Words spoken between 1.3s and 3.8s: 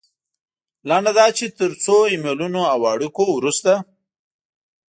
چې تر څو ایمیلونو او اړیکو وروسته.